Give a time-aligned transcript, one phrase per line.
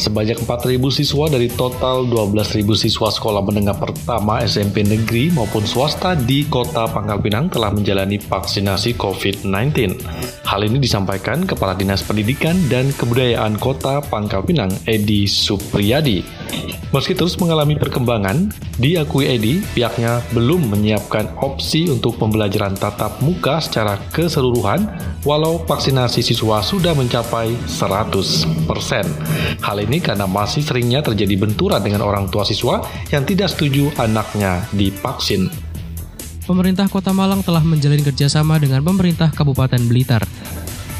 [0.00, 6.48] Sebanyak 4.000 siswa dari total 12.000 siswa sekolah menengah pertama SMP negeri maupun swasta di
[6.48, 10.00] kota Pangkal Pinang telah menjalani vaksinasi COVID-19.
[10.48, 16.24] Hal ini disampaikan Kepala Dinas Pendidikan dan Kebudayaan Kota Pangkal Pinang, Edi Supriyadi.
[16.90, 18.50] Meski terus mengalami perkembangan,
[18.82, 24.90] diakui Edi, pihaknya belum menyiapkan opsi untuk pembelajaran tatap muka secara keseluruhan,
[25.22, 28.50] walau vaksinasi siswa sudah mencapai 100%.
[29.62, 34.62] Hal ini karena masih seringnya terjadi benturan dengan orang tua siswa yang tidak setuju anaknya
[34.70, 35.50] divaksin
[36.50, 40.26] pemerintah Kota Malang telah menjalin kerjasama dengan pemerintah Kabupaten Blitar.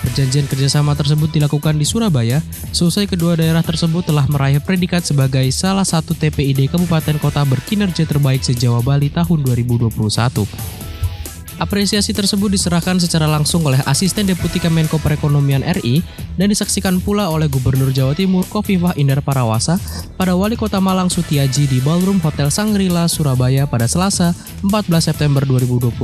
[0.00, 2.40] Perjanjian kerjasama tersebut dilakukan di Surabaya,
[2.72, 8.40] selesai kedua daerah tersebut telah meraih predikat sebagai salah satu TPID Kabupaten Kota berkinerja terbaik
[8.40, 10.83] se-Jawa Bali tahun 2021.
[11.54, 16.02] Apresiasi tersebut diserahkan secara langsung oleh Asisten Deputi Kemenko Perekonomian RI
[16.34, 19.78] dan disaksikan pula oleh Gubernur Jawa Timur Kofifah Indar Parawasa
[20.18, 24.34] pada Wali Kota Malang Sutiaji di Ballroom Hotel Sangrila, Surabaya pada Selasa
[24.66, 25.94] 14 September 2021.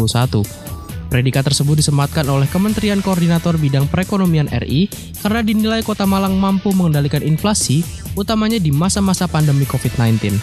[1.10, 4.86] Predikat tersebut disematkan oleh Kementerian Koordinator Bidang Perekonomian RI
[5.18, 7.82] karena dinilai Kota Malang mampu mengendalikan inflasi,
[8.14, 10.38] utamanya di masa-masa pandemi COVID-19.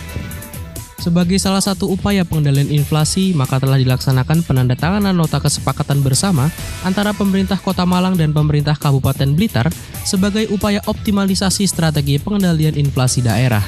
[0.98, 6.50] Sebagai salah satu upaya pengendalian inflasi, maka telah dilaksanakan penandatanganan nota kesepakatan bersama
[6.82, 9.70] antara pemerintah Kota Malang dan pemerintah Kabupaten Blitar
[10.02, 13.62] sebagai upaya optimalisasi strategi pengendalian inflasi daerah.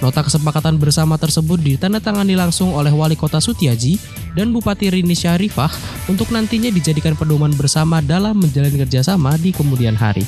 [0.00, 3.96] Nota kesepakatan bersama tersebut ditandatangani langsung oleh Wali Kota Sutiaji
[4.32, 5.70] dan Bupati Rini Syarifah
[6.08, 10.24] untuk nantinya dijadikan pedoman bersama dalam menjalin kerjasama di kemudian hari.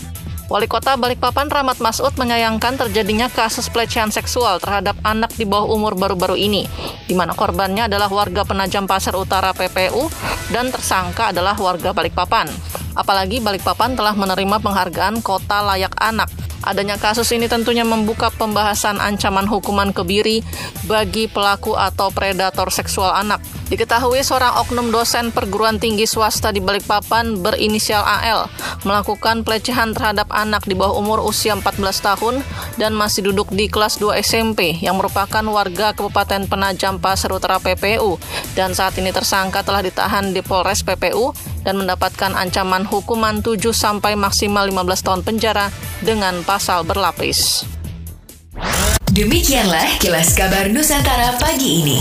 [0.47, 5.99] Wali Kota Balikpapan Rahmat Masud menyayangkan terjadinya kasus pelecehan seksual terhadap anak di bawah umur
[5.99, 6.71] baru-baru ini,
[7.11, 10.07] di mana korbannya adalah warga Penajam Pasar Utara PPU
[10.55, 12.47] dan tersangka adalah warga Balikpapan.
[12.95, 16.31] Apalagi Balikpapan telah menerima penghargaan Kota Layak Anak
[16.67, 20.43] Adanya kasus ini tentunya membuka pembahasan ancaman hukuman kebiri
[20.91, 23.39] bagi pelaku atau predator seksual anak.
[23.71, 28.51] Diketahui seorang oknum dosen perguruan tinggi swasta di Balikpapan berinisial AL
[28.87, 32.35] melakukan pelecehan terhadap anak di bawah umur usia 14 tahun
[32.79, 38.23] dan masih duduk di kelas 2 SMP yang merupakan warga Kabupaten Penajam Pasir Utara PPU
[38.55, 41.35] dan saat ini tersangka telah ditahan di Polres PPU
[41.67, 45.75] dan mendapatkan ancaman hukuman 7 sampai maksimal 15 tahun penjara
[46.07, 47.67] dengan pasal berlapis.
[49.11, 51.99] Demikianlah kilas kabar Nusantara pagi ini.